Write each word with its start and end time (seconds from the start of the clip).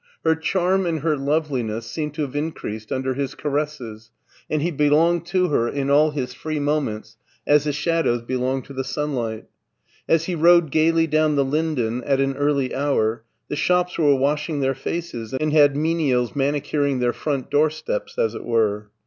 Her 0.23 0.33
charm 0.35 0.87
and 0.87 1.01
her 1.01 1.15
loveliness 1.15 1.85
seemed 1.85 2.15
to 2.15 2.23
have 2.23 2.35
increased 2.35 2.91
under 2.91 3.13
his 3.13 3.35
caresses, 3.35 4.09
and 4.49 4.63
he 4.63 4.71
belonged 4.71 5.27
to 5.27 5.49
her 5.49 5.69
in 5.69 5.91
all 5.91 6.09
his 6.09 6.33
free 6.33 6.59
moments 6.59 7.17
as 7.45 7.65
the 7.65 7.71
shadows 7.71 8.23
belong 8.23 8.63
to 8.63 8.73
the 8.73 8.83
sunlight. 8.83 9.45
As 10.09 10.25
he 10.25 10.33
rode 10.33 10.71
gayly 10.71 11.05
down 11.05 11.35
the 11.35 11.45
Linden 11.45 12.03
at 12.03 12.19
an 12.19 12.35
early 12.35 12.73
hour, 12.73 13.21
the 13.47 13.55
shops 13.55 13.99
were 13.99 14.15
washing 14.15 14.59
their 14.59 14.73
faces 14.73 15.35
and 15.35 15.53
had 15.53 15.77
menials 15.77 16.35
manicuring 16.35 16.97
their 16.97 17.13
front 17.13 17.51
doorsteps 17.51 18.17
as 18.17 18.33
It 18.33 18.43
were. 18.43 18.89